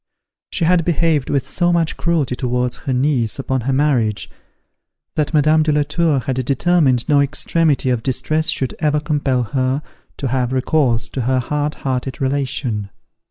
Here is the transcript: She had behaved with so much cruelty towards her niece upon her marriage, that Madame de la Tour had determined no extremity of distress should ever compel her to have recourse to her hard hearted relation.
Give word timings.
She 0.49 0.65
had 0.65 0.83
behaved 0.83 1.29
with 1.29 1.47
so 1.47 1.71
much 1.71 1.95
cruelty 1.95 2.35
towards 2.35 2.75
her 2.77 2.91
niece 2.91 3.37
upon 3.37 3.61
her 3.61 3.71
marriage, 3.71 4.31
that 5.13 5.31
Madame 5.31 5.61
de 5.61 5.71
la 5.71 5.83
Tour 5.83 6.21
had 6.21 6.43
determined 6.43 7.07
no 7.07 7.21
extremity 7.21 7.91
of 7.91 8.01
distress 8.01 8.49
should 8.49 8.73
ever 8.79 8.99
compel 8.99 9.43
her 9.43 9.83
to 10.17 10.27
have 10.29 10.53
recourse 10.53 11.07
to 11.09 11.21
her 11.21 11.37
hard 11.37 11.75
hearted 11.85 12.19
relation. 12.19 12.89